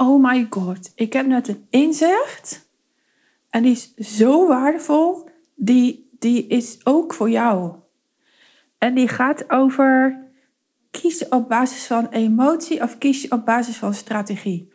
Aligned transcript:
oh 0.00 0.22
my 0.22 0.46
god, 0.50 0.92
ik 0.94 1.12
heb 1.12 1.26
net 1.26 1.48
een 1.48 1.66
inzicht. 1.70 2.68
En 3.50 3.62
die 3.62 3.72
is 3.72 3.94
zo 4.18 4.46
waardevol. 4.46 5.28
Die, 5.54 6.10
die 6.18 6.46
is 6.46 6.86
ook 6.86 7.14
voor 7.14 7.30
jou. 7.30 7.74
En 8.78 8.94
die 8.94 9.08
gaat 9.08 9.50
over 9.50 10.22
kies 10.90 11.18
je 11.18 11.30
op 11.30 11.48
basis 11.48 11.86
van 11.86 12.08
emotie 12.08 12.82
of 12.82 12.98
kies 12.98 13.22
je 13.22 13.30
op 13.30 13.44
basis 13.44 13.76
van 13.76 13.94
strategie. 13.94 14.72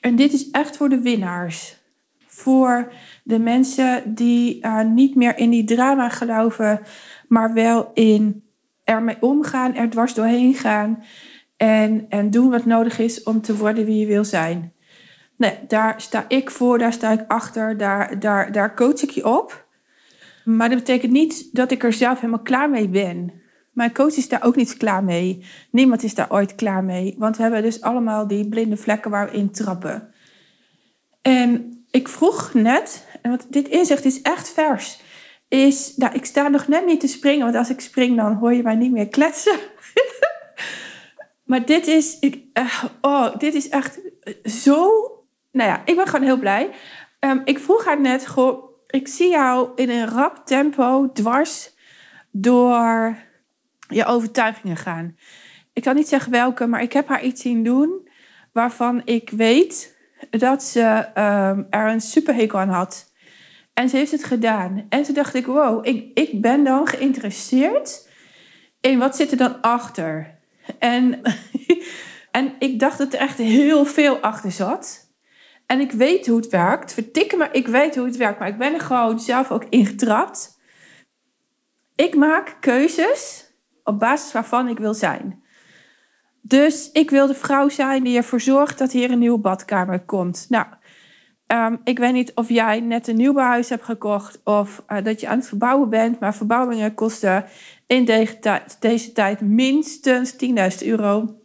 En 0.00 0.16
dit 0.16 0.32
is 0.32 0.50
echt 0.50 0.76
voor 0.76 0.88
de 0.88 1.00
winnaars. 1.00 1.80
Voor 2.26 2.92
de 3.24 3.38
mensen 3.38 4.14
die 4.14 4.64
uh, 4.64 4.84
niet 4.84 5.14
meer 5.14 5.38
in 5.38 5.50
die 5.50 5.64
drama 5.64 6.08
geloven, 6.08 6.80
maar 7.28 7.52
wel 7.52 7.90
in 7.94 8.44
ermee 8.84 9.16
omgaan, 9.20 9.74
er 9.74 9.90
dwars 9.90 10.14
doorheen 10.14 10.54
gaan 10.54 11.02
en, 11.62 12.06
en 12.08 12.30
doen 12.30 12.50
wat 12.50 12.64
nodig 12.64 12.98
is 12.98 13.22
om 13.22 13.40
te 13.40 13.56
worden 13.56 13.84
wie 13.84 13.98
je 13.98 14.06
wil 14.06 14.24
zijn. 14.24 14.72
Nee, 15.36 15.58
daar 15.68 16.00
sta 16.00 16.24
ik 16.28 16.50
voor, 16.50 16.78
daar 16.78 16.92
sta 16.92 17.10
ik 17.12 17.24
achter, 17.26 17.76
daar, 17.76 18.18
daar, 18.18 18.52
daar 18.52 18.76
coach 18.76 19.02
ik 19.02 19.10
je 19.10 19.26
op. 19.26 19.66
Maar 20.44 20.68
dat 20.68 20.78
betekent 20.78 21.12
niet 21.12 21.48
dat 21.52 21.70
ik 21.70 21.82
er 21.82 21.92
zelf 21.92 22.20
helemaal 22.20 22.42
klaar 22.42 22.70
mee 22.70 22.88
ben. 22.88 23.32
Mijn 23.72 23.94
coach 23.94 24.16
is 24.16 24.28
daar 24.28 24.44
ook 24.44 24.56
niet 24.56 24.76
klaar 24.76 25.04
mee. 25.04 25.44
Niemand 25.70 26.02
is 26.02 26.14
daar 26.14 26.30
ooit 26.30 26.54
klaar 26.54 26.84
mee. 26.84 27.14
Want 27.18 27.36
we 27.36 27.42
hebben 27.42 27.62
dus 27.62 27.80
allemaal 27.80 28.26
die 28.26 28.48
blinde 28.48 28.76
vlekken 28.76 29.10
waar 29.10 29.30
we 29.30 29.36
in 29.36 29.50
trappen. 29.50 30.12
En 31.20 31.84
ik 31.90 32.08
vroeg 32.08 32.54
net, 32.54 33.06
want 33.22 33.52
dit 33.52 33.68
inzicht 33.68 34.04
is 34.04 34.22
echt 34.22 34.52
vers. 34.52 35.00
Is, 35.48 35.96
nou, 35.96 36.14
ik 36.14 36.24
sta 36.24 36.48
nog 36.48 36.68
net 36.68 36.86
niet 36.86 37.00
te 37.00 37.06
springen, 37.08 37.44
want 37.44 37.56
als 37.56 37.70
ik 37.70 37.80
spring 37.80 38.16
dan 38.16 38.34
hoor 38.34 38.54
je 38.54 38.62
mij 38.62 38.74
niet 38.74 38.92
meer 38.92 39.08
kletsen. 39.08 39.56
maar 41.44 41.64
dit 41.66 41.86
is, 41.86 42.18
ik, 42.18 42.44
uh, 42.58 42.84
oh, 43.00 43.36
dit 43.36 43.54
is 43.54 43.68
echt 43.68 44.00
zo. 44.44 44.90
Nou 45.52 45.70
ja, 45.70 45.82
ik 45.84 45.96
ben 45.96 46.06
gewoon 46.06 46.26
heel 46.26 46.38
blij. 46.38 46.70
Um, 47.20 47.42
ik 47.44 47.58
vroeg 47.58 47.84
haar 47.84 48.00
net, 48.00 48.28
goh, 48.28 48.72
ik 48.86 49.08
zie 49.08 49.30
jou 49.30 49.70
in 49.74 49.90
een 49.90 50.08
rap 50.08 50.46
tempo 50.46 51.12
dwars 51.12 51.74
door 52.30 53.16
je 53.88 54.04
overtuigingen 54.04 54.76
gaan. 54.76 55.16
Ik 55.72 55.82
kan 55.82 55.94
niet 55.94 56.08
zeggen 56.08 56.32
welke, 56.32 56.66
maar 56.66 56.82
ik 56.82 56.92
heb 56.92 57.08
haar 57.08 57.22
iets 57.22 57.42
zien 57.42 57.62
doen 57.62 58.08
waarvan 58.52 59.02
ik 59.04 59.30
weet 59.30 59.96
dat 60.30 60.62
ze 60.62 61.08
um, 61.14 61.66
er 61.70 61.88
een 61.88 62.00
superhekel 62.00 62.58
aan 62.58 62.68
had. 62.68 63.12
En 63.74 63.88
ze 63.88 63.96
heeft 63.96 64.10
het 64.10 64.24
gedaan. 64.24 64.86
En 64.88 65.02
toen 65.02 65.14
dacht 65.14 65.34
ik, 65.34 65.46
wow, 65.46 65.86
ik, 65.86 66.18
ik 66.18 66.40
ben 66.40 66.64
dan 66.64 66.86
geïnteresseerd 66.86 68.08
in 68.80 68.98
wat 68.98 69.16
zit 69.16 69.30
er 69.30 69.36
dan 69.36 69.60
achter. 69.60 70.40
En, 70.78 71.20
en 72.30 72.54
ik 72.58 72.80
dacht 72.80 72.98
dat 72.98 73.12
er 73.12 73.18
echt 73.18 73.38
heel 73.38 73.84
veel 73.84 74.18
achter 74.18 74.52
zat. 74.52 75.10
En 75.66 75.80
ik 75.80 75.92
weet 75.92 76.26
hoe 76.26 76.36
het 76.36 76.48
werkt. 76.48 76.92
Vertikken 76.92 77.38
maar, 77.38 77.54
ik 77.54 77.66
weet 77.66 77.96
hoe 77.96 78.06
het 78.06 78.16
werkt. 78.16 78.38
Maar 78.38 78.48
ik 78.48 78.58
ben 78.58 78.74
er 78.74 78.80
gewoon 78.80 79.20
zelf 79.20 79.50
ook 79.50 79.64
ingetrapt. 79.68 80.60
Ik 81.94 82.14
maak 82.14 82.56
keuzes 82.60 83.50
op 83.84 83.98
basis 83.98 84.32
waarvan 84.32 84.68
ik 84.68 84.78
wil 84.78 84.94
zijn. 84.94 85.42
Dus 86.40 86.90
ik 86.92 87.10
wil 87.10 87.26
de 87.26 87.34
vrouw 87.34 87.68
zijn 87.68 88.04
die 88.04 88.16
ervoor 88.16 88.40
zorgt 88.40 88.78
dat 88.78 88.92
hier 88.92 89.10
een 89.10 89.18
nieuwe 89.18 89.38
badkamer 89.38 90.04
komt. 90.04 90.46
Nou, 90.48 90.66
um, 91.52 91.80
ik 91.84 91.98
weet 91.98 92.12
niet 92.12 92.32
of 92.34 92.48
jij 92.48 92.80
net 92.80 93.08
een 93.08 93.16
nieuw 93.16 93.36
huis 93.36 93.68
hebt 93.68 93.84
gekocht 93.84 94.40
of 94.44 94.82
uh, 94.88 95.04
dat 95.04 95.20
je 95.20 95.28
aan 95.28 95.38
het 95.38 95.48
verbouwen 95.48 95.88
bent, 95.88 96.20
maar 96.20 96.34
verbouwingen 96.34 96.94
kosten 96.94 97.44
in 97.86 98.04
deze, 98.04 98.62
deze 98.78 99.12
tijd 99.12 99.40
minstens 99.40 100.32
10.000 100.32 100.86
euro. 100.86 101.36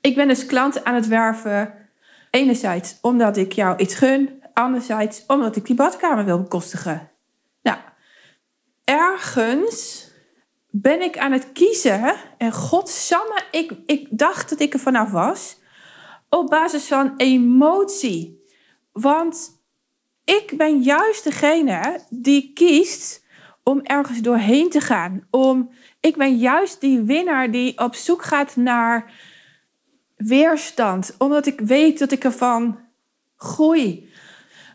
Ik 0.00 0.14
ben 0.14 0.28
dus 0.28 0.46
klanten 0.46 0.86
aan 0.86 0.94
het 0.94 1.08
werven. 1.08 1.74
Enerzijds 2.30 2.98
omdat 3.00 3.36
ik 3.36 3.52
jou 3.52 3.76
iets 3.76 3.94
gun, 3.94 4.42
anderzijds 4.52 5.24
omdat 5.26 5.56
ik 5.56 5.66
die 5.66 5.74
badkamer 5.74 6.24
wil 6.24 6.42
bekostigen. 6.42 7.10
Nou, 7.62 7.78
ergens 8.84 10.08
ben 10.70 11.02
ik 11.02 11.18
aan 11.18 11.32
het 11.32 11.52
kiezen. 11.52 12.14
En 12.38 12.52
godsamme, 12.52 13.42
ik, 13.50 13.72
ik 13.86 14.08
dacht 14.10 14.50
dat 14.50 14.60
ik 14.60 14.72
er 14.72 14.78
vanaf 14.78 15.10
was. 15.10 15.56
Op 16.28 16.50
basis 16.50 16.86
van 16.86 17.14
emotie. 17.16 18.43
Want 18.94 19.62
ik 20.24 20.52
ben 20.56 20.82
juist 20.82 21.24
degene 21.24 22.00
die 22.10 22.52
kiest 22.52 23.24
om 23.62 23.80
ergens 23.82 24.20
doorheen 24.20 24.70
te 24.70 24.80
gaan. 24.80 25.26
Om, 25.30 25.70
ik 26.00 26.16
ben 26.16 26.36
juist 26.36 26.80
die 26.80 27.00
winnaar 27.00 27.50
die 27.50 27.78
op 27.78 27.94
zoek 27.94 28.22
gaat 28.22 28.56
naar 28.56 29.12
weerstand. 30.16 31.14
Omdat 31.18 31.46
ik 31.46 31.60
weet 31.60 31.98
dat 31.98 32.12
ik 32.12 32.24
ervan 32.24 32.78
groei. 33.36 34.08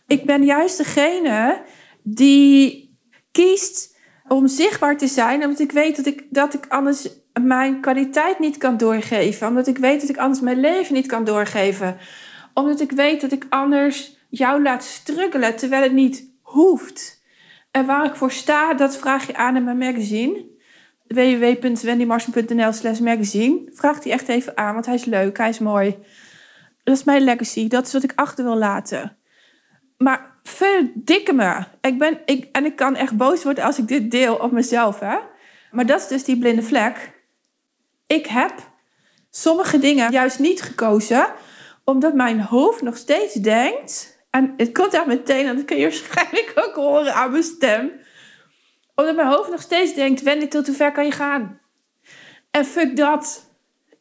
Ik 0.08 0.26
ben 0.26 0.44
juist 0.44 0.78
degene 0.78 1.64
die 2.04 2.98
kiest 3.32 3.98
om 4.28 4.48
zichtbaar 4.48 4.98
te 4.98 5.08
zijn, 5.08 5.44
omdat 5.44 5.60
ik 5.60 5.72
weet 5.72 5.96
dat 5.96 6.06
ik, 6.06 6.26
dat 6.30 6.54
ik 6.54 6.68
anders 6.68 7.10
mijn 7.42 7.82
kwaliteit 7.82 8.40
niet 8.40 8.58
kan 8.58 8.78
doorgeven. 8.78 9.48
Omdat 9.48 9.68
ik 9.68 9.78
weet 9.78 10.02
dat 10.02 10.10
ik 10.10 10.18
anders 10.18 10.40
mijn 10.40 10.60
leven 10.60 10.94
niet 10.94 11.08
kan 11.08 11.24
doorgeven. 11.24 11.98
Omdat 12.60 12.80
ik 12.80 12.92
weet 12.92 13.22
dat 13.22 13.32
ik 13.32 13.46
anders 13.50 14.18
jou 14.30 14.62
laat 14.62 14.84
struggelen 14.84 15.56
terwijl 15.56 15.84
het 15.84 15.92
niet 15.92 16.32
hoeft. 16.42 17.24
En 17.72 17.86
waar 17.86 18.06
ik 18.06 18.16
voor 18.16 18.32
sta, 18.32 18.74
dat 18.74 18.98
vraag 18.98 19.28
je 19.28 19.36
aan 19.36 19.56
in 19.56 19.64
mijn 19.64 19.78
magazine. 19.78 20.46
www.wendymarsen.nl 21.08 22.72
slash 22.72 23.00
magazine. 23.00 23.70
Vraag 23.74 24.00
die 24.00 24.12
echt 24.12 24.28
even 24.28 24.58
aan, 24.58 24.74
want 24.74 24.86
hij 24.86 24.96
is 24.96 25.06
leuk, 25.06 25.38
hij 25.38 25.50
is 25.50 25.60
mooi. 25.60 25.98
Dat 26.84 26.98
is 26.98 27.04
mijn 27.04 27.24
legacy, 27.24 27.68
dat 27.68 27.86
is 27.86 27.94
wat 27.94 28.04
ik 28.04 28.14
achter 28.16 28.44
wil 28.44 28.58
laten. 28.58 29.18
Maar 29.98 30.40
verdikke 30.44 31.34
me. 31.34 31.64
Ik 31.82 31.98
ben, 31.98 32.20
ik, 32.26 32.48
en 32.52 32.66
ik 32.66 32.76
kan 32.76 32.96
echt 32.96 33.18
boos 33.18 33.44
worden 33.44 33.64
als 33.64 33.78
ik 33.78 33.88
dit 33.88 34.12
deel 34.12 34.36
op 34.36 34.52
mezelf. 34.52 35.00
Hè? 35.00 35.18
Maar 35.72 35.86
dat 35.86 36.00
is 36.00 36.08
dus 36.08 36.24
die 36.24 36.38
blinde 36.38 36.64
vlek. 36.64 37.12
Ik 38.08 38.26
heb 38.26 38.54
sommige 39.30 39.80
dingen 39.80 40.12
juist 40.12 40.40
niet 40.40 40.62
gekozen, 40.62 41.26
omdat 41.90 42.14
mijn 42.14 42.42
hoofd 42.42 42.82
nog 42.82 42.98
steeds 42.98 43.34
denkt. 43.34 44.20
En 44.30 44.54
het 44.58 44.72
komt 44.72 44.92
daar 44.92 45.08
meteen, 45.08 45.48
en 45.48 45.56
dat 45.56 45.66
kun 45.66 45.78
je 45.78 45.84
waarschijnlijk 45.90 46.54
ook 46.56 46.76
horen 46.76 47.14
aan 47.14 47.32
mijn 47.32 47.44
stem. 47.44 47.92
Omdat 48.96 49.16
mijn 49.16 49.28
hoofd 49.28 49.50
nog 49.50 49.62
steeds 49.62 49.94
denkt: 49.94 50.22
Wendy, 50.22 50.48
tot 50.48 50.68
hoe 50.68 50.76
ver 50.76 50.92
kan 50.92 51.06
je 51.06 51.12
gaan? 51.12 51.60
En 52.52 52.66
fuck 52.66 52.96
dat. 52.96 53.48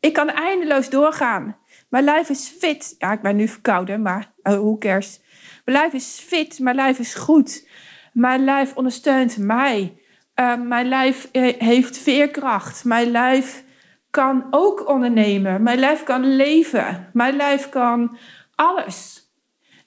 Ik 0.00 0.12
kan 0.12 0.30
eindeloos 0.30 0.90
doorgaan. 0.90 1.56
Mijn 1.88 2.04
lijf 2.04 2.28
is 2.28 2.54
fit. 2.58 2.94
Ja, 2.98 3.12
ik 3.12 3.22
ben 3.22 3.36
nu 3.36 3.48
verkouden, 3.48 4.02
maar 4.02 4.32
uh, 4.42 4.56
hoe 4.56 4.78
cares? 4.78 5.20
Mijn 5.64 5.78
lijf 5.78 5.92
is 5.92 6.24
fit, 6.26 6.58
mijn 6.58 6.76
lijf 6.76 6.98
is 6.98 7.14
goed. 7.14 7.68
Mijn 8.12 8.44
lijf 8.44 8.74
ondersteunt 8.74 9.38
mij. 9.38 9.96
Uh, 10.34 10.62
mijn 10.62 10.88
lijf 10.88 11.28
heeft 11.58 11.98
veerkracht. 11.98 12.84
Mijn 12.84 13.10
lijf 13.10 13.64
kan 14.10 14.46
ook 14.50 14.88
ondernemen. 14.88 15.62
Mijn 15.62 15.78
lijf 15.78 16.02
kan 16.02 16.36
leven. 16.36 17.10
Mijn 17.12 17.36
lijf 17.36 17.68
kan 17.68 18.18
alles. 18.54 19.26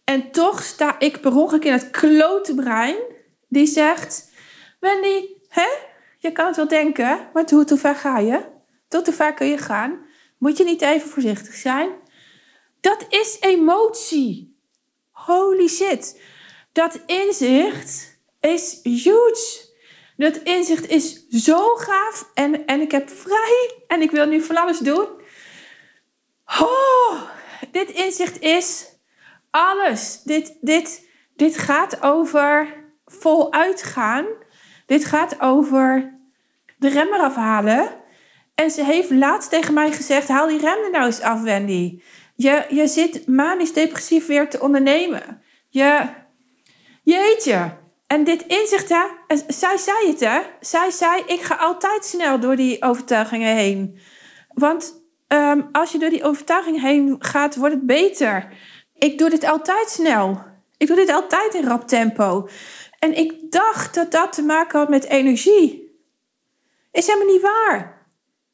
En 0.04 0.32
toch 0.32 0.64
sta 0.64 1.00
ik 1.00 1.22
per 1.22 1.36
ongeluk 1.36 1.66
in 1.66 1.72
het 1.72 1.90
klote 1.90 2.56
brein 2.56 2.96
die 3.48 3.66
zegt: 3.66 4.32
Wendy, 4.80 5.26
hè? 5.48 5.68
je 6.18 6.32
kan 6.32 6.46
het 6.46 6.56
wel 6.56 6.68
denken, 6.68 7.30
maar 7.34 7.46
tot 7.46 7.70
hoe 7.70 7.80
ver 7.80 7.96
ga 7.96 8.20
je? 8.20 8.46
Tot 8.88 9.06
hoe 9.06 9.16
ver 9.16 9.34
kun 9.34 9.48
je 9.48 9.58
gaan? 9.58 10.06
Moet 10.38 10.58
je 10.58 10.64
niet 10.64 10.82
even 10.82 11.09
voorzichtig 11.09 11.53
zijn? 11.53 11.90
Dat 12.80 13.06
is 13.09 13.38
emotie. 13.40 14.59
Holy 15.12 15.68
shit. 15.68 16.22
Dat 16.72 17.00
inzicht 17.06 18.20
is 18.40 18.80
huge. 18.84 19.71
Dat 20.22 20.36
inzicht 20.38 20.88
is 20.88 21.28
zo 21.28 21.76
gaaf. 21.76 22.30
En, 22.34 22.66
en 22.66 22.82
ik 22.82 22.92
heb 22.92 23.09
vrij. 23.09 23.72
En 23.88 24.02
ik 24.02 24.12
wil 24.12 24.26
nu 24.26 24.42
van 24.42 24.58
alles 24.58 24.78
doen. 24.78 25.08
Oh, 26.59 27.22
dit 27.72 27.90
inzicht 27.90 28.42
is 28.42 28.86
alles. 29.50 30.22
Dit, 30.23 30.58
dit, 30.62 31.09
dit 31.35 31.58
gaat 31.58 32.03
over 32.03 32.73
voluit 33.06 33.84
gaan. 33.84 34.26
Dit 34.85 35.06
gaat 35.06 35.40
over 35.40 36.20
de 36.78 36.90
rem 36.90 37.14
eraf 37.14 37.35
halen. 37.35 37.90
En 38.56 38.72
ze 38.72 38.84
heeft 38.84 39.09
laatst 39.09 39.50
tegen 39.50 39.74
mij 39.74 39.91
gezegd: 39.91 40.28
haal 40.28 40.47
die 40.47 40.59
rem 40.59 40.84
er 40.84 40.91
nou 40.91 41.06
eens 41.06 41.22
af, 41.22 41.41
Wendy. 41.41 42.02
Je, 42.35 42.66
je 42.70 42.88
zit 42.88 43.28
manisch 43.28 43.74
depressief 43.74 44.26
weer 44.26 44.50
te 44.50 44.59
ondernemen. 44.59 45.41
Je, 45.70 46.09
jeetje. 47.03 47.79
En 48.11 48.23
dit 48.23 48.41
inzicht, 48.41 48.90
hè, 48.90 49.05
zij 49.47 49.78
zei 49.78 50.08
het, 50.08 50.19
hè. 50.19 50.40
Zij 50.59 50.91
zei, 50.91 51.23
ik 51.25 51.41
ga 51.41 51.55
altijd 51.55 52.05
snel 52.05 52.40
door 52.40 52.55
die 52.55 52.84
overtuigingen 52.84 53.55
heen. 53.55 53.99
Want 54.47 55.03
um, 55.28 55.69
als 55.72 55.91
je 55.91 55.97
door 55.99 56.09
die 56.09 56.23
overtuiging 56.23 56.81
heen 56.81 57.16
gaat, 57.19 57.55
wordt 57.55 57.75
het 57.75 57.85
beter. 57.85 58.53
Ik 58.93 59.17
doe 59.17 59.29
dit 59.29 59.43
altijd 59.43 59.90
snel. 59.90 60.43
Ik 60.78 60.87
doe 60.87 60.96
dit 60.96 61.09
altijd 61.09 61.53
in 61.53 61.67
rap 61.67 61.87
tempo. 61.87 62.49
En 62.99 63.17
ik 63.17 63.52
dacht 63.52 63.96
dat 63.96 64.11
dat 64.11 64.34
te 64.34 64.41
maken 64.41 64.79
had 64.79 64.90
met 64.90 65.05
energie. 65.05 65.99
Is 66.91 67.07
helemaal 67.07 67.34
niet 67.34 67.41
waar. 67.41 68.07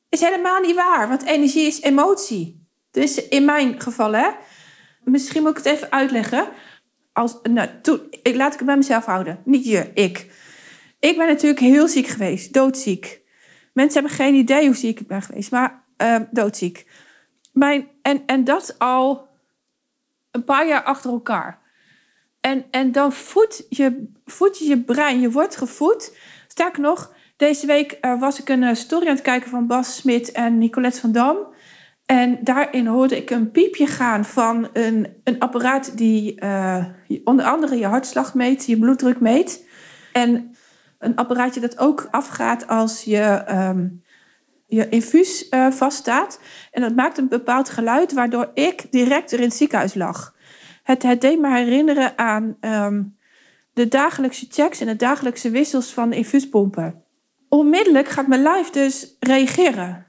Is 0.09 0.19
helemaal 0.19 0.59
niet 0.59 0.75
waar, 0.75 1.07
want 1.07 1.23
energie 1.23 1.67
is 1.67 1.81
emotie. 1.81 2.67
Dus 2.91 3.27
in 3.27 3.45
mijn 3.45 3.81
geval, 3.81 4.13
hè. 4.13 4.29
misschien 5.03 5.41
moet 5.41 5.57
ik 5.57 5.63
het 5.63 5.73
even 5.73 5.91
uitleggen. 5.91 6.47
Nou, 7.43 7.69
toen, 7.81 8.01
ik, 8.21 8.35
laat 8.35 8.51
ik 8.51 8.57
het 8.57 8.67
bij 8.67 8.77
mezelf 8.77 9.05
houden. 9.05 9.41
Niet 9.43 9.65
je, 9.65 9.91
ik. 9.93 10.31
Ik 10.99 11.17
ben 11.17 11.27
natuurlijk 11.27 11.59
heel 11.59 11.87
ziek 11.87 12.07
geweest, 12.07 12.53
doodziek. 12.53 13.21
Mensen 13.73 13.99
hebben 13.99 14.17
geen 14.17 14.35
idee 14.35 14.65
hoe 14.65 14.75
ziek 14.75 14.99
ik 14.99 15.07
ben 15.07 15.21
geweest, 15.21 15.51
maar 15.51 15.83
uh, 15.97 16.19
doodziek. 16.31 16.87
Mijn, 17.53 17.87
en, 18.01 18.25
en 18.25 18.43
dat 18.43 18.75
al 18.77 19.27
een 20.31 20.43
paar 20.43 20.67
jaar 20.67 20.83
achter 20.83 21.11
elkaar. 21.11 21.59
En, 22.39 22.65
en 22.71 22.91
dan 22.91 23.13
voed 23.13 23.65
je, 23.69 24.11
voed 24.25 24.57
je 24.57 24.65
je 24.65 24.83
brein, 24.83 25.19
je 25.19 25.31
wordt 25.31 25.55
gevoed. 25.55 26.17
Sterker 26.47 26.81
nog, 26.81 27.13
deze 27.37 27.65
week 27.65 27.97
uh, 28.01 28.19
was 28.19 28.39
ik 28.39 28.49
een 28.49 28.61
uh, 28.61 28.73
story 28.73 29.07
aan 29.07 29.13
het 29.13 29.23
kijken 29.23 29.49
van 29.49 29.67
Bas 29.67 29.95
Smit 29.95 30.31
en 30.31 30.57
Nicolette 30.57 30.99
van 30.99 31.11
Dam. 31.11 31.37
En 32.07 32.39
daarin 32.43 32.85
hoorde 32.85 33.17
ik 33.17 33.29
een 33.29 33.51
piepje 33.51 33.87
gaan 33.87 34.25
van 34.25 34.69
een, 34.73 35.07
een 35.23 35.39
apparaat 35.39 35.97
die 35.97 36.41
uh, 36.43 36.85
onder 37.23 37.45
andere 37.45 37.77
je 37.77 37.85
hartslag 37.85 38.33
meet, 38.33 38.65
je 38.65 38.79
bloeddruk 38.79 39.19
meet. 39.19 39.67
En 40.13 40.55
een 40.99 41.15
apparaatje 41.15 41.59
dat 41.59 41.77
ook 41.77 42.07
afgaat 42.11 42.67
als 42.67 43.03
je, 43.03 43.43
um, 43.49 44.03
je 44.65 44.89
infuus 44.89 45.47
uh, 45.49 45.71
vaststaat. 45.71 46.39
En 46.71 46.81
dat 46.81 46.95
maakt 46.95 47.17
een 47.17 47.27
bepaald 47.27 47.69
geluid, 47.69 48.13
waardoor 48.13 48.51
ik 48.53 48.91
direct 48.91 49.31
er 49.31 49.39
in 49.39 49.45
het 49.45 49.55
ziekenhuis 49.55 49.93
lag. 49.93 50.35
Het, 50.83 51.03
het 51.03 51.21
deed 51.21 51.39
me 51.39 51.55
herinneren 51.55 52.17
aan 52.17 52.57
um, 52.61 53.17
de 53.73 53.87
dagelijkse 53.87 54.45
checks 54.49 54.79
en 54.79 54.87
de 54.87 54.95
dagelijkse 54.95 55.49
wissels 55.49 55.93
van 55.93 56.13
infuuspompen. 56.13 57.03
Onmiddellijk 57.49 58.07
gaat 58.07 58.27
mijn 58.27 58.41
lijf 58.41 58.69
dus 58.69 59.15
reageren. 59.19 60.06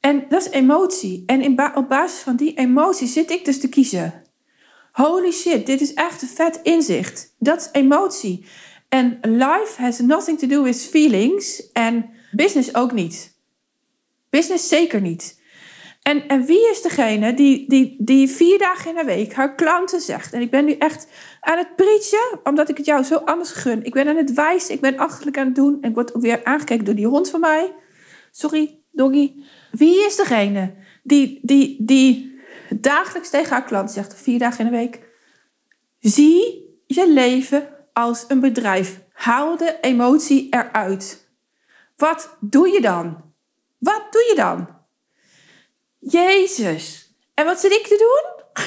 En 0.00 0.24
dat 0.28 0.40
is 0.46 0.50
emotie. 0.50 1.22
En 1.26 1.42
in 1.42 1.74
op 1.74 1.88
basis 1.88 2.20
van 2.20 2.36
die 2.36 2.54
emotie 2.54 3.06
zit 3.06 3.30
ik 3.30 3.44
dus 3.44 3.60
te 3.60 3.68
kiezen. 3.68 4.22
Holy 4.92 5.32
shit, 5.32 5.66
dit 5.66 5.80
is 5.80 5.94
echt 5.94 6.22
een 6.22 6.28
vet 6.28 6.60
inzicht. 6.62 7.34
Dat 7.38 7.60
is 7.60 7.68
emotie. 7.72 8.44
En 8.88 9.18
life 9.22 9.74
has 9.76 9.98
nothing 9.98 10.38
to 10.38 10.46
do 10.46 10.62
with 10.62 10.88
feelings. 10.90 11.72
En 11.72 12.10
business 12.30 12.74
ook 12.74 12.92
niet. 12.92 13.38
Business 14.30 14.68
zeker 14.68 15.00
niet. 15.00 15.38
En, 16.02 16.28
en 16.28 16.44
wie 16.44 16.70
is 16.70 16.82
degene 16.82 17.34
die, 17.34 17.68
die, 17.68 17.96
die 17.98 18.28
vier 18.28 18.58
dagen 18.58 18.90
in 18.90 18.96
de 18.96 19.04
week 19.04 19.32
haar 19.32 19.54
klanten 19.54 20.00
zegt... 20.00 20.32
en 20.32 20.40
ik 20.40 20.50
ben 20.50 20.64
nu 20.64 20.72
echt 20.72 21.06
aan 21.40 21.58
het 21.58 21.76
preachen, 21.76 22.40
omdat 22.44 22.68
ik 22.68 22.76
het 22.76 22.86
jou 22.86 23.02
zo 23.02 23.16
anders 23.16 23.50
gun. 23.50 23.84
Ik 23.84 23.92
ben 23.92 24.08
aan 24.08 24.16
het 24.16 24.32
wijzen, 24.32 24.74
ik 24.74 24.80
ben 24.80 24.98
achterlijk 24.98 25.38
aan 25.38 25.46
het 25.46 25.54
doen... 25.54 25.78
en 25.80 25.88
ik 25.88 25.94
word 25.94 26.14
ook 26.14 26.22
weer 26.22 26.44
aangekeken 26.44 26.84
door 26.84 26.94
die 26.94 27.06
hond 27.06 27.30
van 27.30 27.40
mij. 27.40 27.72
Sorry, 28.30 28.78
doggy. 28.90 29.32
Wie 29.70 30.04
is 30.06 30.16
degene 30.16 30.74
die, 31.02 31.38
die, 31.42 31.76
die 31.84 32.40
dagelijks 32.68 33.30
tegen 33.30 33.50
haar 33.50 33.64
klant 33.64 33.90
zegt... 33.90 34.14
vier 34.14 34.38
dagen 34.38 34.64
in 34.64 34.70
de 34.70 34.76
week... 34.76 35.08
zie 35.98 36.68
je 36.86 37.08
leven 37.08 37.68
als 37.92 38.24
een 38.28 38.40
bedrijf. 38.40 39.00
Haal 39.12 39.56
de 39.56 39.78
emotie 39.80 40.46
eruit. 40.50 41.28
Wat 41.96 42.36
doe 42.40 42.68
je 42.68 42.80
dan? 42.80 43.32
Wat 43.78 44.06
doe 44.10 44.24
je 44.28 44.34
dan? 44.36 44.68
Jezus. 45.98 47.14
En 47.34 47.44
wat 47.44 47.60
zit 47.60 47.72
ik 47.72 47.86
te 47.86 47.96
doen? 47.96 48.64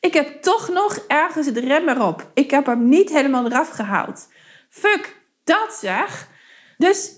ik 0.08 0.14
heb 0.14 0.42
toch 0.42 0.68
nog 0.68 0.96
ergens 0.96 1.52
de 1.52 1.60
rem 1.60 1.88
erop. 1.88 2.30
Ik 2.34 2.50
heb 2.50 2.66
hem 2.66 2.88
niet 2.88 3.10
helemaal 3.10 3.46
eraf 3.46 3.68
gehaald. 3.68 4.28
Fuck, 4.68 5.20
dat 5.44 5.74
zeg. 5.80 6.28
Dus, 6.78 7.14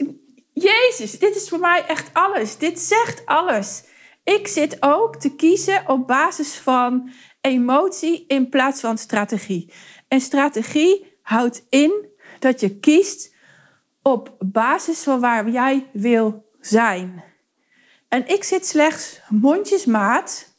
Jezus, 0.61 1.19
dit 1.19 1.37
is 1.37 1.49
voor 1.49 1.59
mij 1.59 1.85
echt 1.87 2.11
alles. 2.13 2.59
Dit 2.59 2.81
zegt 2.81 3.27
alles. 3.27 3.83
Ik 4.25 4.49
zit 4.49 4.77
ook 4.81 5.17
te 5.17 5.35
kiezen 5.35 5.83
op 5.87 6.07
basis 6.07 6.55
van 6.55 7.11
emotie 7.41 8.25
in 8.27 8.49
plaats 8.49 8.81
van 8.81 8.99
strategie. 8.99 9.73
En 10.09 10.21
strategie 10.21 11.19
houdt 11.23 11.67
in 11.69 12.07
dat 12.39 12.61
je 12.61 12.79
kiest 12.79 13.35
op 14.03 14.37
basis 14.39 15.03
van 15.03 15.21
waar 15.21 15.49
jij 15.49 15.87
wil 15.93 16.45
zijn. 16.61 17.25
En 18.09 18.29
ik 18.29 18.45
zit 18.45 18.67
slechts 18.67 19.21
mondjesmaat, 19.29 20.57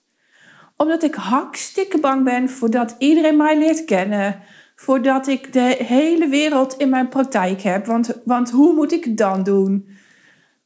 omdat 0.78 1.04
ik 1.04 1.16
hakstikke 1.16 2.00
bang 2.00 2.24
ben 2.24 2.50
voordat 2.50 2.96
iedereen 2.98 3.38
mij 3.38 3.57
leert 3.57 3.86
kennen. 3.86 4.42
Voordat 4.79 5.27
ik 5.27 5.53
de 5.53 5.75
hele 5.79 6.27
wereld 6.27 6.77
in 6.77 6.89
mijn 6.89 7.09
praktijk 7.09 7.61
heb. 7.61 7.85
Want, 7.85 8.21
want 8.25 8.51
hoe 8.51 8.73
moet 8.73 8.91
ik 8.91 9.03
het 9.03 9.17
dan 9.17 9.43
doen? 9.43 9.89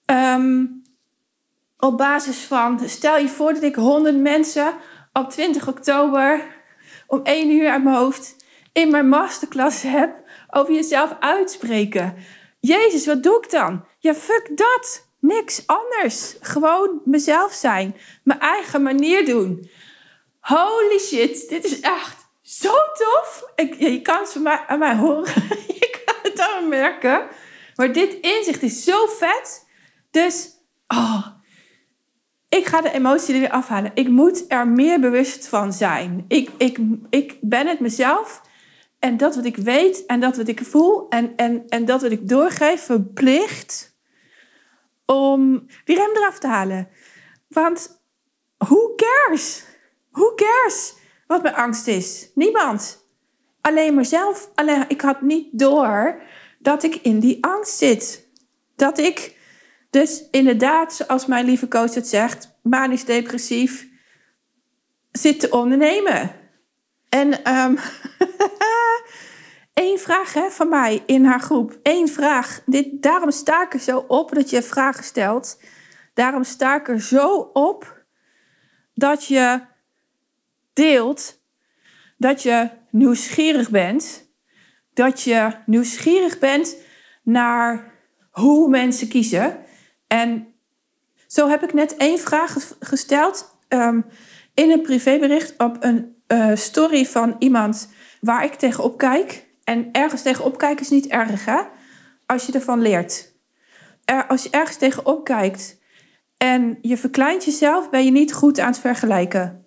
Um, 0.06 0.82
op 1.78 1.98
basis 1.98 2.38
van, 2.38 2.80
stel 2.90 3.18
je 3.18 3.30
voor 3.30 3.54
dat 3.54 3.64
ik 3.64 3.76
100 3.76 4.18
mensen 4.18 4.74
op 5.14 5.30
20 5.30 5.68
oktober 5.68 6.46
om 7.08 7.20
1 7.24 7.52
uur 7.52 7.70
uit 7.70 7.84
mijn 7.84 7.96
hoofd 7.96 8.36
in 8.74 8.92
mijn 8.92 9.10
masterclass 9.10 9.82
heb 9.82 10.16
over 10.50 10.74
jezelf 10.74 11.16
uitspreken. 11.20 12.16
Jezus, 12.60 13.06
wat 13.06 13.24
doe 13.24 13.38
ik 13.44 13.52
dan? 13.52 13.86
Ja, 14.00 14.14
fuck 14.14 14.50
dat. 14.56 15.08
Niks 15.20 15.68
anders. 15.68 16.36
Gewoon 16.40 17.02
mezelf 17.06 17.54
zijn. 17.54 17.96
Mijn 18.24 18.40
eigen 18.40 18.82
manier 18.82 19.26
doen. 19.26 19.70
Holy 20.40 21.00
shit, 21.00 21.50
dit 21.50 21.64
is 21.64 21.80
echt 21.80 22.23
zo 22.44 22.74
tof. 22.94 23.52
Ik, 23.56 23.76
je 23.80 24.02
kan 24.02 24.20
het 24.20 24.32
van 24.32 24.42
mij, 24.42 24.64
aan 24.68 24.80
mij 24.80 24.96
horen. 24.96 25.34
je 25.80 26.02
kan 26.06 26.16
het 26.22 26.40
aan 26.40 26.64
me 26.64 26.70
merken. 26.70 27.28
Maar 27.76 27.94
dit 27.94 28.14
inzicht 28.14 28.62
is 28.62 28.84
zo 28.84 29.06
vet. 29.08 29.68
Dus, 30.12 30.50
oh, 30.88 31.28
ik 32.50 32.66
ga 32.66 32.82
de 32.82 32.92
emotie 32.92 33.34
er 33.34 33.40
weer 33.40 33.52
afhalen. 33.52 33.92
Ik 33.94 34.08
moet 34.08 34.46
er 34.48 34.68
meer 34.68 35.00
bewust 35.00 35.48
van 35.48 35.74
zijn. 35.74 36.26
Ik, 36.28 36.50
ik, 36.58 36.80
ik 37.10 37.38
ben 37.42 37.68
het 37.68 37.80
mezelf. 37.80 38.42
En 39.00 39.18
dat 39.18 39.36
wat 39.36 39.46
ik 39.46 39.56
weet 39.56 40.06
en 40.06 40.20
dat 40.20 40.38
wat 40.38 40.48
ik 40.48 40.64
voel 40.64 41.10
en, 41.10 41.36
en, 41.36 41.64
en 41.68 41.86
dat 41.86 42.02
wat 42.02 42.12
ik 42.12 42.30
doorgeef, 42.30 42.82
verplicht 42.86 43.96
om 45.06 45.66
die 45.84 45.96
rem 45.96 46.16
eraf 46.16 46.40
te 46.40 46.48
halen. 46.48 46.90
Want 47.48 48.02
who 48.58 48.96
cares? 48.96 49.64
Who 50.12 50.34
cares 50.36 50.94
wat 51.28 51.42
mijn 51.42 51.56
angst 51.56 51.88
is? 51.88 52.32
Niemand. 52.36 53.08
Alleen 53.62 53.96
mezelf. 53.96 54.50
Alleen, 54.56 54.86
ik 54.88 55.02
had 55.02 55.22
niet 55.22 55.48
door 55.52 56.22
dat 56.60 56.84
ik 56.84 56.96
in 56.96 57.20
die 57.20 57.46
angst 57.46 57.78
zit. 57.78 58.28
Dat 58.76 58.98
ik 58.98 59.38
dus 59.90 60.24
inderdaad, 60.32 60.94
zoals 60.94 61.26
mijn 61.26 61.46
lieve 61.46 61.68
coach 61.68 61.94
het 61.94 62.08
zegt, 62.08 62.60
manisch 62.64 63.06
depressief 63.06 63.88
zit 65.12 65.40
te 65.40 65.50
ondernemen. 65.52 66.32
En 67.10 67.56
um, 67.58 67.78
één 69.74 70.00
vraag 70.00 70.34
hè, 70.34 70.50
van 70.50 70.70
mij 70.70 71.04
in 71.06 71.26
haar 71.26 71.40
groep. 71.40 71.80
Eén 71.84 72.08
vraag. 72.08 72.62
Dit, 72.66 73.02
daarom 73.02 73.32
sta 73.32 73.64
ik 73.64 73.74
er 73.74 73.80
zo 73.80 74.06
op 74.08 74.36
dat 74.36 74.50
je 74.50 74.62
vragen 74.62 75.04
stelt. 75.04 75.60
Daarom 76.14 76.44
sta 76.44 76.76
ik 76.76 76.88
er 76.88 77.02
zo 77.02 77.38
op 77.54 78.04
dat 78.94 79.26
je 79.26 79.62
deelt 80.74 81.42
dat 82.18 82.44
je 82.44 82.70
nieuwsgierig 82.90 83.70
bent. 83.70 84.32
Dat 84.94 85.22
je 85.22 85.56
nieuwsgierig 85.66 86.40
bent 86.40 86.76
naar 87.24 87.94
hoe 88.32 88.70
mensen 88.70 89.08
kiezen. 89.08 89.58
En 90.08 90.48
zo 91.28 91.50
heb 91.50 91.64
ik 91.64 91.74
net 91.74 91.96
één 91.96 92.20
vraag 92.20 92.76
gesteld 92.80 93.58
um, 93.70 94.06
in 94.54 94.72
een 94.72 94.82
privébericht 94.82 95.54
op 95.58 95.78
een 95.80 96.16
uh, 96.28 96.56
story 96.56 97.06
van 97.06 97.36
iemand 97.40 97.90
waar 98.22 98.44
ik 98.44 98.54
tegenop 98.54 98.98
kijk. 98.98 99.48
En 99.64 99.90
ergens 99.92 100.22
tegenop 100.22 100.58
kijken 100.58 100.84
is 100.84 100.90
niet 100.90 101.08
erg, 101.08 101.46
hè? 101.46 101.62
Als 102.26 102.46
je 102.46 102.52
ervan 102.52 102.82
leert. 102.82 103.34
Er, 104.06 104.28
als 104.28 104.44
je 104.44 104.50
ergens 104.50 104.78
tegenop 104.78 105.24
kijkt 105.24 105.80
en 106.38 106.78
je 106.82 106.98
verkleint 106.98 107.46
jezelf, 107.46 107.90
ben 107.90 108.06
je 108.06 108.12
niet 108.12 108.34
goed 108.34 108.60
aan 108.60 108.72
het 108.72 108.80
vergelijken. 108.80 109.63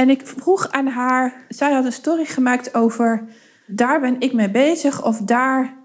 En 0.00 0.10
ik 0.10 0.26
vroeg 0.26 0.70
aan 0.70 0.86
haar, 0.86 1.44
zij 1.48 1.72
had 1.72 1.84
een 1.84 1.92
story 1.92 2.24
gemaakt 2.24 2.74
over 2.74 3.24
daar 3.66 4.00
ben 4.00 4.20
ik 4.20 4.32
mee 4.32 4.50
bezig 4.50 5.04
of 5.04 5.18
daar 5.18 5.76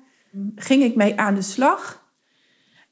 ging 0.56 0.84
ik 0.84 0.96
mee 0.96 1.20
aan 1.20 1.36
de 1.36 1.42
slag. 1.42 2.10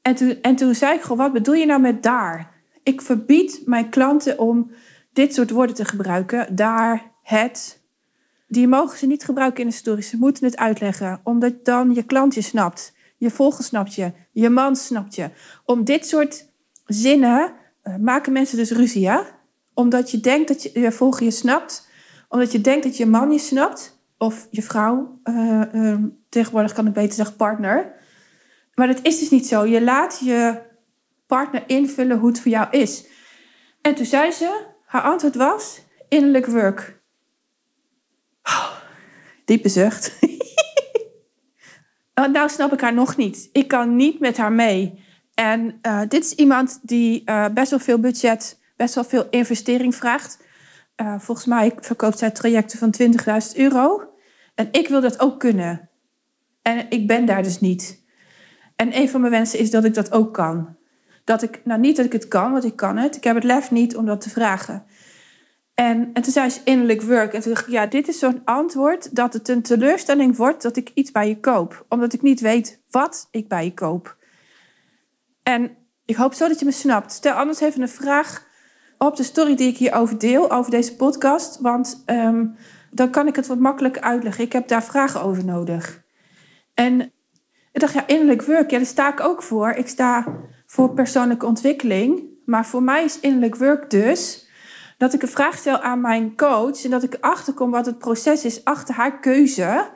En 0.02 0.14
toen, 0.14 0.40
en 0.42 0.56
toen 0.56 0.74
zei 0.74 0.94
ik 0.94 1.02
wat 1.02 1.32
bedoel 1.32 1.54
je 1.54 1.66
nou 1.66 1.80
met 1.80 2.02
daar? 2.02 2.52
Ik 2.82 3.00
verbied 3.00 3.62
mijn 3.64 3.88
klanten 3.88 4.38
om 4.38 4.70
dit 5.12 5.34
soort 5.34 5.50
woorden 5.50 5.74
te 5.74 5.84
gebruiken. 5.84 6.56
Daar, 6.56 7.12
het. 7.22 7.82
Die 8.48 8.68
mogen 8.68 8.98
ze 8.98 9.06
niet 9.06 9.24
gebruiken 9.24 9.62
in 9.62 9.68
de 9.68 9.74
story. 9.74 10.02
Ze 10.02 10.16
moeten 10.16 10.44
het 10.44 10.56
uitleggen, 10.56 11.20
omdat 11.22 11.64
dan 11.64 11.94
je 11.94 12.02
klant 12.02 12.34
je 12.34 12.42
snapt. 12.42 12.94
Je 13.16 13.30
volger 13.30 13.64
snapt 13.64 13.94
je. 13.94 14.12
Je 14.32 14.50
man 14.50 14.76
snapt 14.76 15.14
je. 15.14 15.30
Om 15.64 15.84
dit 15.84 16.06
soort 16.06 16.48
zinnen 16.86 17.52
uh, 17.84 17.96
maken 17.96 18.32
mensen 18.32 18.56
dus 18.56 18.70
ruzie, 18.70 19.00
ja? 19.00 19.42
Omdat 19.74 20.10
je 20.10 20.20
denkt 20.20 20.48
dat 20.48 20.62
je, 20.62 20.80
je 20.80 20.92
volger 20.92 21.24
je 21.24 21.30
snapt. 21.30 21.88
Omdat 22.28 22.52
je 22.52 22.60
denkt 22.60 22.84
dat 22.84 22.96
je 22.96 23.06
man 23.06 23.32
je 23.32 23.38
snapt. 23.38 23.98
Of 24.18 24.46
je 24.50 24.62
vrouw. 24.62 25.20
Uh, 25.24 25.62
uh, 25.74 25.96
tegenwoordig 26.28 26.72
kan 26.72 26.86
ik 26.86 26.92
beter 26.92 27.14
zeggen 27.14 27.36
partner. 27.36 27.92
Maar 28.74 28.86
dat 28.86 29.00
is 29.02 29.18
dus 29.18 29.30
niet 29.30 29.46
zo. 29.46 29.64
Je 29.64 29.82
laat 29.82 30.20
je 30.24 30.62
partner 31.26 31.62
invullen 31.66 32.18
hoe 32.18 32.28
het 32.28 32.40
voor 32.40 32.50
jou 32.50 32.66
is. 32.70 33.06
En 33.80 33.94
toen 33.94 34.06
zei 34.06 34.30
ze: 34.30 34.66
Haar 34.84 35.02
antwoord 35.02 35.34
was 35.34 35.82
innerlijk 36.08 36.46
work. 36.46 37.02
diepe 39.44 39.68
zucht. 39.68 40.12
Oh, 42.14 42.28
nou 42.28 42.48
snap 42.48 42.72
ik 42.72 42.80
haar 42.80 42.94
nog 42.94 43.16
niet. 43.16 43.48
Ik 43.52 43.68
kan 43.68 43.96
niet 43.96 44.20
met 44.20 44.36
haar 44.36 44.52
mee. 44.52 45.04
En 45.34 45.78
uh, 45.82 46.00
dit 46.08 46.24
is 46.24 46.32
iemand 46.32 46.78
die 46.82 47.22
uh, 47.24 47.46
best 47.54 47.70
wel 47.70 47.78
veel 47.78 47.98
budget, 47.98 48.60
best 48.76 48.94
wel 48.94 49.04
veel 49.04 49.26
investering 49.30 49.94
vraagt. 49.94 50.38
Uh, 50.96 51.18
volgens 51.18 51.46
mij 51.46 51.72
verkoopt 51.80 52.18
zij 52.18 52.30
trajecten 52.30 52.78
van 52.78 52.94
20.000 53.02 53.56
euro. 53.56 54.12
En 54.54 54.68
ik 54.70 54.88
wil 54.88 55.00
dat 55.00 55.20
ook 55.20 55.40
kunnen. 55.40 55.88
En 56.62 56.86
ik 56.90 57.06
ben 57.06 57.26
daar 57.26 57.42
dus 57.42 57.60
niet. 57.60 58.02
En 58.76 58.96
een 58.96 59.08
van 59.08 59.20
mijn 59.20 59.32
wensen 59.32 59.58
is 59.58 59.70
dat 59.70 59.84
ik 59.84 59.94
dat 59.94 60.12
ook 60.12 60.34
kan. 60.34 60.76
Dat 61.24 61.42
ik, 61.42 61.60
nou 61.64 61.80
niet 61.80 61.96
dat 61.96 62.06
ik 62.06 62.12
het 62.12 62.28
kan, 62.28 62.52
want 62.52 62.64
ik 62.64 62.76
kan 62.76 62.96
het. 62.96 63.16
Ik 63.16 63.24
heb 63.24 63.34
het 63.34 63.44
lef 63.44 63.70
niet 63.70 63.96
om 63.96 64.06
dat 64.06 64.20
te 64.20 64.30
vragen. 64.30 64.84
En, 65.74 66.10
en 66.12 66.22
toen 66.22 66.32
zei 66.32 66.50
ze 66.50 66.60
innerlijk 66.64 67.02
work. 67.02 67.32
En 67.32 67.40
toen 67.40 67.52
dacht 67.52 67.66
ik, 67.66 67.72
ja, 67.72 67.86
dit 67.86 68.08
is 68.08 68.18
zo'n 68.18 68.40
antwoord 68.44 69.16
dat 69.16 69.32
het 69.32 69.48
een 69.48 69.62
teleurstelling 69.62 70.36
wordt 70.36 70.62
dat 70.62 70.76
ik 70.76 70.90
iets 70.94 71.10
bij 71.10 71.28
je 71.28 71.40
koop. 71.40 71.84
Omdat 71.88 72.12
ik 72.12 72.22
niet 72.22 72.40
weet 72.40 72.80
wat 72.90 73.28
ik 73.30 73.48
bij 73.48 73.64
je 73.64 73.74
koop. 73.74 74.16
En 75.42 75.76
ik 76.04 76.16
hoop 76.16 76.34
zo 76.34 76.48
dat 76.48 76.58
je 76.58 76.64
me 76.64 76.72
snapt. 76.72 77.12
Stel 77.12 77.32
anders 77.32 77.60
even 77.60 77.82
een 77.82 77.88
vraag 77.88 78.46
op 78.98 79.16
de 79.16 79.22
story 79.22 79.56
die 79.56 79.68
ik 79.68 79.76
hierover 79.76 80.18
deel, 80.18 80.50
over 80.50 80.70
deze 80.70 80.96
podcast. 80.96 81.60
Want 81.60 82.02
um, 82.06 82.56
dan 82.90 83.10
kan 83.10 83.26
ik 83.26 83.36
het 83.36 83.46
wat 83.46 83.58
makkelijker 83.58 84.02
uitleggen. 84.02 84.44
Ik 84.44 84.52
heb 84.52 84.68
daar 84.68 84.84
vragen 84.84 85.22
over 85.22 85.44
nodig. 85.44 86.02
En 86.74 87.00
ik 87.72 87.80
dacht, 87.80 87.92
ja, 87.92 88.06
innerlijk 88.06 88.42
work, 88.42 88.70
ja, 88.70 88.76
daar 88.76 88.86
sta 88.86 89.12
ik 89.12 89.20
ook 89.20 89.42
voor. 89.42 89.70
Ik 89.70 89.88
sta 89.88 90.26
voor 90.66 90.94
persoonlijke 90.94 91.46
ontwikkeling. 91.46 92.22
Maar 92.44 92.66
voor 92.66 92.82
mij 92.82 93.04
is 93.04 93.20
innerlijk 93.20 93.56
work 93.56 93.90
dus 93.90 94.48
dat 94.98 95.14
ik 95.14 95.22
een 95.22 95.28
vraag 95.28 95.58
stel 95.58 95.78
aan 95.80 96.00
mijn 96.00 96.36
coach 96.36 96.84
en 96.84 96.90
dat 96.90 97.02
ik 97.02 97.16
achterkom 97.20 97.70
wat 97.70 97.86
het 97.86 97.98
proces 97.98 98.44
is 98.44 98.64
achter 98.64 98.94
haar 98.94 99.20
keuze. 99.20 99.90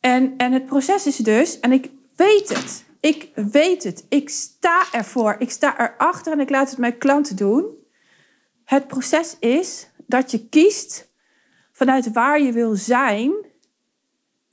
En, 0.00 0.34
en 0.36 0.52
het 0.52 0.66
proces 0.66 1.06
is 1.06 1.16
dus, 1.16 1.60
en 1.60 1.72
ik 1.72 1.90
weet 2.16 2.48
het, 2.48 2.84
ik 3.00 3.30
weet 3.34 3.84
het, 3.84 4.06
ik 4.08 4.28
sta 4.28 4.82
ervoor, 4.92 5.36
ik 5.38 5.50
sta 5.50 5.80
erachter 5.80 6.32
en 6.32 6.40
ik 6.40 6.50
laat 6.50 6.70
het 6.70 6.78
mijn 6.78 6.98
klanten 6.98 7.36
doen. 7.36 7.64
Het 8.66 8.86
proces 8.86 9.38
is 9.38 9.90
dat 10.06 10.30
je 10.30 10.48
kiest 10.48 11.12
vanuit 11.72 12.12
waar 12.12 12.40
je 12.40 12.52
wil 12.52 12.74
zijn 12.74 13.32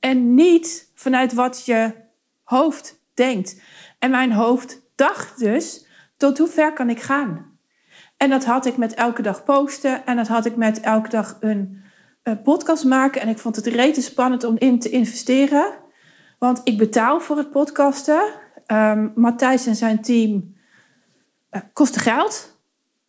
en 0.00 0.34
niet 0.34 0.90
vanuit 0.94 1.32
wat 1.32 1.66
je 1.66 1.94
hoofd 2.42 3.00
denkt. 3.14 3.60
En 3.98 4.10
mijn 4.10 4.32
hoofd 4.32 4.80
dacht 4.94 5.38
dus, 5.38 5.86
tot 6.16 6.38
hoe 6.38 6.48
ver 6.48 6.72
kan 6.72 6.90
ik 6.90 7.00
gaan? 7.00 7.58
En 8.16 8.30
dat 8.30 8.44
had 8.44 8.66
ik 8.66 8.76
met 8.76 8.94
elke 8.94 9.22
dag 9.22 9.44
posten 9.44 10.06
en 10.06 10.16
dat 10.16 10.28
had 10.28 10.46
ik 10.46 10.56
met 10.56 10.80
elke 10.80 11.08
dag 11.08 11.36
een, 11.40 11.82
een 12.22 12.42
podcast 12.42 12.84
maken. 12.84 13.20
En 13.20 13.28
ik 13.28 13.38
vond 13.38 13.56
het 13.56 13.66
rete 13.66 14.00
spannend 14.02 14.44
om 14.44 14.58
in 14.58 14.78
te 14.78 14.90
investeren. 14.90 15.72
Want 16.38 16.60
ik 16.64 16.78
betaal 16.78 17.20
voor 17.20 17.36
het 17.36 17.50
podcasten. 17.50 18.22
Um, 18.66 19.12
Matthijs 19.14 19.66
en 19.66 19.76
zijn 19.76 20.02
team 20.02 20.56
uh, 21.50 21.60
kosten 21.72 22.00
geld. 22.00 22.58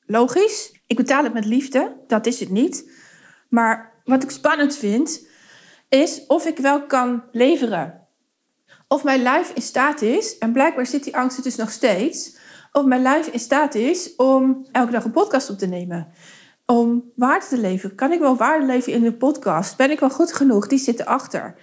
Logisch. 0.06 0.75
Ik 0.88 0.96
betaal 0.96 1.24
het 1.24 1.34
met 1.34 1.46
liefde. 1.46 1.96
Dat 2.08 2.26
is 2.26 2.40
het 2.40 2.50
niet. 2.50 2.92
Maar 3.50 3.94
wat 4.04 4.24
ik 4.24 4.30
spannend 4.30 4.78
vind, 4.78 5.28
is 5.90 6.26
of 6.28 6.46
ik 6.46 6.58
wel 6.58 6.86
kan 6.86 7.24
leveren. 7.32 8.08
Of 8.88 9.04
mijn 9.04 9.22
lijf 9.22 9.52
in 9.54 9.62
staat 9.62 10.02
is, 10.02 10.38
en 10.38 10.52
blijkbaar 10.52 10.86
zit 10.86 11.04
die 11.04 11.18
angst 11.18 11.38
er 11.38 11.44
dus 11.44 11.56
nog 11.56 11.72
steeds, 11.72 12.38
of 12.72 12.86
mijn 12.86 13.02
lijf 13.02 13.28
in 13.28 13.40
staat 13.40 13.76
is 13.76 14.16
om 14.16 14.68
elke 14.72 14.92
dag 14.92 15.04
een 15.04 15.12
podcast 15.12 15.50
op 15.50 15.58
te 15.58 15.68
nemen. 15.68 16.08
Om 16.66 17.12
waarde 17.16 17.46
te 17.46 17.58
leveren. 17.58 17.96
Kan 17.96 18.12
ik 18.12 18.20
wel 18.20 18.36
waarde 18.36 18.66
leveren 18.66 19.00
in 19.00 19.06
een 19.06 19.18
podcast? 19.18 19.78
Ben 19.78 19.92
ik 19.92 20.00
wel 20.00 20.10
goed 20.10 20.34
genoeg? 20.34 20.68
Die 20.68 20.80
zitten 20.80 21.06
achter. 21.06 21.56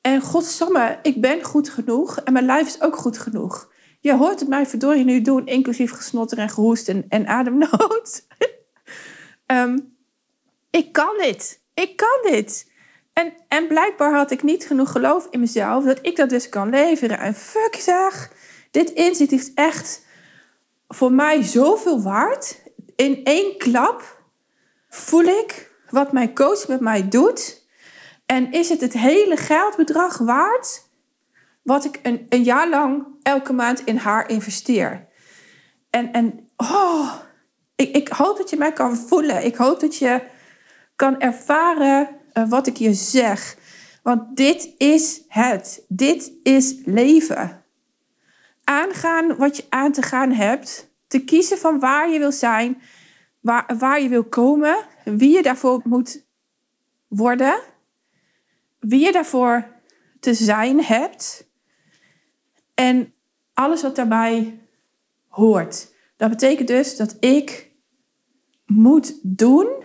En 0.00 0.20
godsamme, 0.20 0.98
ik 1.02 1.20
ben 1.20 1.42
goed 1.42 1.68
genoeg 1.68 2.18
en 2.18 2.32
mijn 2.32 2.44
lijf 2.44 2.66
is 2.66 2.80
ook 2.80 2.96
goed 2.96 3.18
genoeg. 3.18 3.70
Je 4.00 4.16
hoort 4.16 4.40
het 4.40 4.48
mij 4.48 4.66
verdorie 4.66 5.04
nu 5.04 5.20
doen, 5.20 5.46
inclusief 5.46 5.92
gesnotter 5.92 6.38
en 6.38 6.48
gehoest 6.48 6.88
en, 6.88 7.04
en 7.08 7.26
ademnood. 7.26 8.26
um, 9.46 9.96
ik 10.70 10.92
kan 10.92 11.16
dit. 11.18 11.60
Ik 11.74 11.96
kan 11.96 12.32
dit. 12.32 12.70
En, 13.12 13.32
en 13.48 13.66
blijkbaar 13.66 14.14
had 14.14 14.30
ik 14.30 14.42
niet 14.42 14.66
genoeg 14.66 14.92
geloof 14.92 15.26
in 15.30 15.40
mezelf 15.40 15.84
dat 15.84 15.98
ik 16.02 16.16
dat 16.16 16.30
dus 16.30 16.48
kan 16.48 16.70
leveren. 16.70 17.18
En 17.18 17.34
fuck 17.34 17.74
zeg, 17.74 18.32
dit 18.70 18.90
inzicht 18.90 19.32
is 19.32 19.54
echt 19.54 20.06
voor 20.88 21.12
mij 21.12 21.42
zoveel 21.42 22.02
waard. 22.02 22.62
In 22.96 23.24
één 23.24 23.58
klap 23.58 24.22
voel 24.88 25.24
ik 25.24 25.70
wat 25.90 26.12
mijn 26.12 26.34
coach 26.34 26.68
met 26.68 26.80
mij 26.80 27.08
doet. 27.08 27.66
En 28.26 28.52
is 28.52 28.68
het 28.68 28.80
het 28.80 28.92
hele 28.92 29.36
geldbedrag 29.36 30.18
waard 30.18 30.90
wat 31.62 31.84
ik 31.84 32.00
een, 32.02 32.26
een 32.28 32.42
jaar 32.42 32.68
lang 32.68 33.06
elke 33.22 33.52
maand 33.52 33.84
in 33.84 33.96
haar 33.96 34.28
investeer? 34.28 35.08
En, 35.90 36.12
en 36.12 36.50
oh, 36.56 37.14
ik, 37.88 38.08
hoop 38.08 38.36
dat 38.36 38.50
je 38.50 38.56
mij 38.56 38.72
kan 38.72 38.96
voelen. 38.96 39.44
Ik 39.44 39.56
hoop 39.56 39.80
dat 39.80 39.96
je 39.96 40.22
kan 40.96 41.20
ervaren 41.20 42.08
uh, 42.34 42.48
wat 42.48 42.66
ik 42.66 42.76
je 42.76 42.94
zeg. 42.94 43.56
Want 44.02 44.36
dit 44.36 44.74
is 44.76 45.22
het. 45.28 45.84
Dit 45.88 46.32
is 46.42 46.74
leven. 46.84 47.64
Aangaan 48.64 49.36
wat 49.36 49.56
je 49.56 49.64
aan 49.68 49.92
te 49.92 50.02
gaan 50.02 50.32
hebt. 50.32 50.90
Te 51.06 51.24
kiezen 51.24 51.58
van 51.58 51.78
waar 51.78 52.10
je 52.10 52.18
wil 52.18 52.32
zijn, 52.32 52.82
waar, 53.40 53.74
waar 53.78 54.02
je 54.02 54.08
wil 54.08 54.24
komen, 54.24 54.76
wie 55.04 55.34
je 55.36 55.42
daarvoor 55.42 55.80
moet 55.84 56.24
worden, 57.08 57.60
wie 58.78 59.04
je 59.04 59.12
daarvoor 59.12 59.66
te 60.20 60.34
zijn 60.34 60.84
hebt 60.84 61.50
en 62.74 63.14
alles 63.54 63.82
wat 63.82 63.96
daarbij 63.96 64.60
hoort. 65.28 65.92
Dat 66.16 66.30
betekent 66.30 66.68
dus 66.68 66.96
dat 66.96 67.16
ik 67.20 67.70
moet 68.74 69.18
doen 69.22 69.82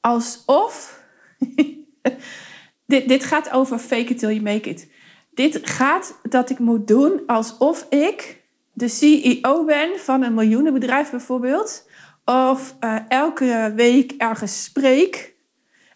alsof. 0.00 1.00
dit, 2.86 3.08
dit 3.08 3.24
gaat 3.24 3.50
over 3.50 3.78
fake 3.78 4.12
it 4.12 4.18
till 4.18 4.28
you 4.28 4.42
make 4.42 4.68
it. 4.68 4.90
Dit 5.34 5.60
gaat 5.62 6.18
dat 6.22 6.50
ik 6.50 6.58
moet 6.58 6.86
doen 6.86 7.22
alsof 7.26 7.86
ik 7.88 8.42
de 8.72 8.88
CEO 8.88 9.64
ben 9.64 9.98
van 9.98 10.22
een 10.22 10.34
miljoenenbedrijf 10.34 11.10
bijvoorbeeld. 11.10 11.88
Of 12.24 12.76
uh, 12.80 12.98
elke 13.08 13.72
week 13.76 14.12
ergens 14.12 14.64
spreek. 14.64 15.34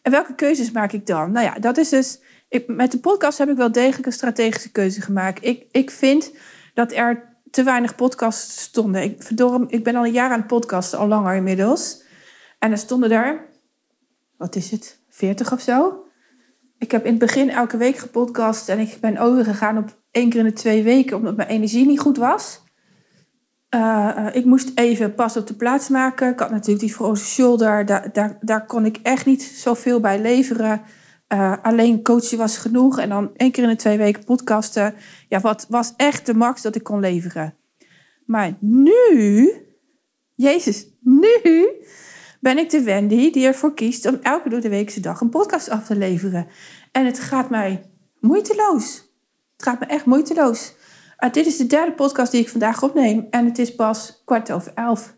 En 0.02 0.10
welke 0.10 0.34
keuzes 0.34 0.70
maak 0.70 0.92
ik 0.92 1.06
dan? 1.06 1.32
Nou 1.32 1.46
ja, 1.46 1.54
dat 1.54 1.76
is 1.76 1.88
dus. 1.88 2.20
Ik, 2.48 2.68
met 2.68 2.92
de 2.92 2.98
podcast 2.98 3.38
heb 3.38 3.48
ik 3.48 3.56
wel 3.56 3.72
degelijk 3.72 4.06
een 4.06 4.12
strategische 4.12 4.70
keuze 4.70 5.00
gemaakt. 5.00 5.44
Ik, 5.44 5.66
ik 5.70 5.90
vind 5.90 6.32
dat 6.74 6.92
er 6.92 7.35
te 7.56 7.62
weinig 7.62 7.94
podcasts 7.94 8.62
stonden. 8.62 9.02
Ik, 9.02 9.24
ik 9.68 9.84
ben 9.84 9.96
al 9.96 10.04
een 10.04 10.12
jaar 10.12 10.30
aan 10.30 10.38
het 10.38 10.46
podcasten, 10.46 10.98
al 10.98 11.08
langer 11.08 11.34
inmiddels. 11.34 12.02
En 12.58 12.70
er 12.70 12.78
stonden 12.78 13.10
er 13.10 13.46
wat 14.36 14.56
is 14.56 14.70
het, 14.70 15.00
40 15.08 15.52
of 15.52 15.60
zo. 15.60 16.04
Ik 16.78 16.90
heb 16.90 17.04
in 17.04 17.10
het 17.10 17.18
begin 17.18 17.50
elke 17.50 17.76
week 17.76 17.96
gepodcast 17.96 18.68
en 18.68 18.78
ik 18.78 18.98
ben 19.00 19.18
overgegaan 19.18 19.78
op 19.78 20.00
één 20.10 20.30
keer 20.30 20.40
in 20.40 20.46
de 20.46 20.52
twee 20.52 20.82
weken 20.82 21.16
omdat 21.16 21.36
mijn 21.36 21.48
energie 21.48 21.86
niet 21.86 22.00
goed 22.00 22.16
was. 22.16 22.64
Uh, 23.74 24.26
ik 24.32 24.44
moest 24.44 24.70
even 24.74 25.14
pas 25.14 25.36
op 25.36 25.46
de 25.46 25.54
plaats 25.54 25.88
maken. 25.88 26.32
Ik 26.32 26.38
had 26.38 26.50
natuurlijk 26.50 26.80
die 26.80 26.94
frozen 26.94 27.26
shoulder. 27.26 27.86
Daar, 27.86 28.12
daar, 28.12 28.38
daar 28.40 28.66
kon 28.66 28.84
ik 28.84 28.98
echt 29.02 29.26
niet 29.26 29.42
zoveel 29.42 30.00
bij 30.00 30.20
leveren. 30.20 30.82
Uh, 31.32 31.56
alleen 31.62 32.02
coachen 32.02 32.38
was 32.38 32.58
genoeg. 32.58 32.98
En 32.98 33.08
dan 33.08 33.30
één 33.36 33.50
keer 33.50 33.62
in 33.62 33.68
de 33.68 33.76
twee 33.76 33.98
weken 33.98 34.24
podcasten. 34.24 34.94
Ja, 35.28 35.40
wat 35.40 35.66
was 35.68 35.92
echt 35.96 36.26
de 36.26 36.34
max 36.34 36.62
dat 36.62 36.74
ik 36.74 36.82
kon 36.82 37.00
leveren. 37.00 37.54
Maar 38.26 38.56
nu, 38.60 39.52
Jezus, 40.34 40.86
nu 41.00 41.38
ben 42.40 42.58
ik 42.58 42.70
de 42.70 42.82
Wendy 42.82 43.30
die 43.30 43.46
ervoor 43.46 43.74
kiest 43.74 44.06
om 44.06 44.18
elke 44.22 44.48
door 44.48 44.60
de 44.60 44.68
weekse 44.68 45.00
dag 45.00 45.20
een 45.20 45.28
podcast 45.28 45.68
af 45.68 45.86
te 45.86 45.96
leveren. 45.96 46.46
En 46.92 47.06
het 47.06 47.18
gaat 47.18 47.50
mij 47.50 47.90
moeiteloos. 48.20 48.94
Het 49.56 49.66
gaat 49.66 49.80
me 49.80 49.86
echt 49.86 50.04
moeiteloos. 50.04 50.74
Uh, 51.18 51.32
dit 51.32 51.46
is 51.46 51.56
de 51.56 51.66
derde 51.66 51.92
podcast 51.92 52.32
die 52.32 52.40
ik 52.40 52.48
vandaag 52.48 52.82
opneem 52.82 53.26
en 53.30 53.44
het 53.44 53.58
is 53.58 53.74
pas 53.74 54.22
kwart 54.24 54.52
over 54.52 54.72
elf. 54.74 55.16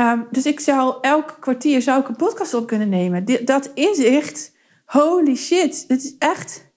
Um, 0.00 0.26
dus 0.30 0.46
ik 0.46 0.60
zou 0.60 0.94
elk 1.00 1.36
kwartier 1.40 1.82
zou 1.82 2.00
ik 2.00 2.08
een 2.08 2.16
podcast 2.16 2.54
op 2.54 2.66
kunnen 2.66 2.88
nemen. 2.88 3.44
dat 3.44 3.70
inzicht, 3.74 4.53
holy 4.84 5.36
shit, 5.36 5.88
dit 5.88 6.04
is 6.04 6.14
echt... 6.18 6.72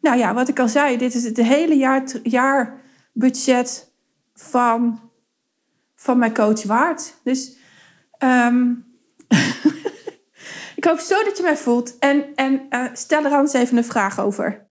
Nou 0.00 0.18
ja, 0.18 0.34
wat 0.34 0.48
ik 0.48 0.58
al 0.58 0.68
zei, 0.68 0.96
dit 0.96 1.14
is 1.14 1.24
het 1.24 1.36
hele 1.36 1.76
jaar, 1.76 2.04
jaarbudget 2.22 3.92
van, 4.34 5.00
van 5.96 6.18
mijn 6.18 6.34
coach 6.34 6.62
waard. 6.62 7.14
Dus 7.22 7.56
um, 8.18 8.86
ik 10.76 10.84
hoop 10.84 10.98
zo 10.98 11.24
dat 11.24 11.36
je 11.36 11.42
mij 11.42 11.56
voelt. 11.56 11.98
En, 11.98 12.34
en 12.34 12.66
uh, 12.70 12.84
stel 12.92 13.24
er 13.24 13.32
anders 13.32 13.52
even 13.52 13.76
een 13.76 13.84
vraag 13.84 14.20
over. 14.20 14.67